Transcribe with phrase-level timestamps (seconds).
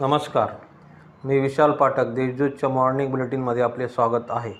[0.00, 0.48] नमस्कार.
[1.24, 4.52] मी विशाल पाठक देशदूतच्या मॉर्निंग बुलेटिनमध्ये आपले स्वागत आहे.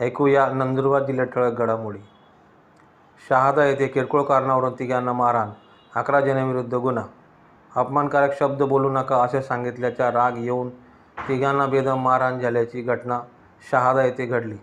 [0.00, 1.98] ऐकूया नंदुरबार जिल्ह्यात ठळक घडामोडी.
[3.28, 5.50] शहादा येथे किरकोळ कारणावरून तिघांना मारहाण
[5.96, 7.04] अकरा जणांविरुद्ध गुन्हा.
[7.76, 10.70] अपमानकारक शब्द बोलू नका असे सांगितल्याचा राग येऊन
[11.28, 13.20] तिघांना बेदम मारहाण झाल्याची घटना
[13.70, 14.56] शहादा येथे घडली.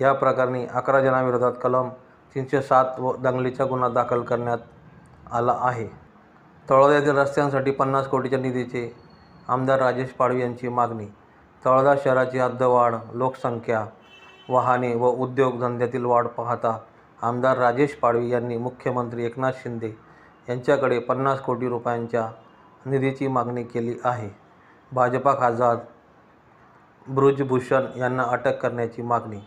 [0.00, 1.88] या प्रकरणी अकरा जणांविरोधात कलम
[2.34, 4.58] तीनशे सात व दंगलीचा गुन्हा दाखल करण्यात
[5.32, 5.88] आला आहे.
[6.70, 9.13] तळोदा येथील रस्त्यांसाठी पन्नास कोटीच्या निधीचे
[9.48, 11.06] आमदार राजेश पाडवी यांची मागणी.
[11.62, 13.84] तळोदा शहराची हद्दवाढ लोकसंख्या
[14.48, 16.78] वाहने व उद्योगधंद्यातील वाढ पाहता
[17.22, 19.90] आमदार राजेश पाडवी यांनी मुख्यमंत्री एकनाथ शिंदे
[20.48, 22.28] यांच्याकडे पन्नास कोटी रुपयांच्या
[22.86, 24.28] निधीची मागणी केली आहे.
[24.92, 25.76] भाजपा खासदार
[27.06, 29.40] ब्रुजभूषण यांना अटक करण्याची मागणी.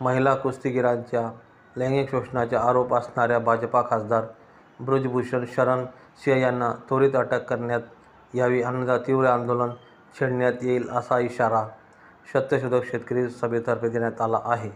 [0.00, 1.30] महिला कुस्तीगिरांच्या
[1.76, 4.24] लैंगिक शोषणाचा आरोप असणाऱ्या भाजपा खासदार
[4.80, 5.84] ब्रुजभूषण शरण
[6.24, 7.80] सिंह यांना त्वरित अटक करण्यात
[8.34, 9.70] यावी अन्नदा तीव्र आंदोलन
[10.20, 11.66] छेडण्यात येईल असा इशारा
[12.34, 14.70] सत्यशोधक शेतकरी सभेतर्फे देण्यात आला आहे.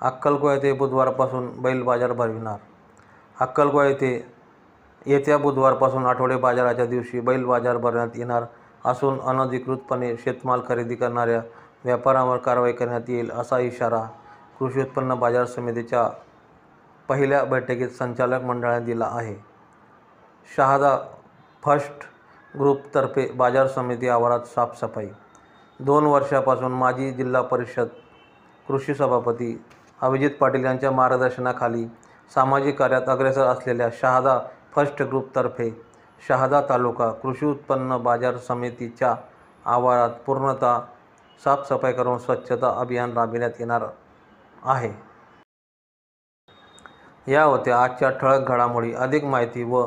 [0.00, 2.58] अक्कलकोवा येथे बुधवारपासून बैल बाजार भरविणार.
[3.40, 4.32] अक्कलकोवा येथे
[5.06, 8.44] येत्या बुधवारपासून आठवडे बाजाराच्या दिवशी बैल बाजार भरण्यात येणार
[8.84, 11.40] असून अनधिकृतपणे शेतमाल खरेदी करणाऱ्या
[11.84, 14.02] व्यापाऱ्यांवर कारवाई करण्यात येईल असा इशारा
[14.58, 16.08] कृषी उत्पन्न बाजार समितीच्या
[17.08, 19.34] पहिल्या बैठकीत संचालक मंडळाने दिला आहे.
[20.56, 20.98] शहादा
[21.64, 22.04] फर्स्ट
[22.56, 25.06] ग्रुपतर्फे बाजार समिती आवारात साफसफाई.
[25.80, 27.88] दोन वर्षापासून माजी जिल्हा परिषद
[28.68, 29.64] कृषी सभापती
[30.00, 31.84] अभिजित पाटील यांच्या मार्गदर्शनाखाली
[32.34, 34.38] सामाजिक कार्यात अग्रेसर असलेल्या शहादा
[34.74, 35.70] फर्स्ट ग्रुपतर्फे
[36.28, 39.14] शहादा तालुका कृषी उत्पन्न बाजार समितीच्या
[39.64, 40.78] आवारात पूर्णतः
[41.44, 43.82] साफसफाई करून स्वच्छता अभियान राबविण्यात येणार
[44.62, 44.92] आहे.
[47.32, 48.92] या होत्या आजच्या ठळक घडामोडी.
[48.94, 49.86] अधिक माहिती व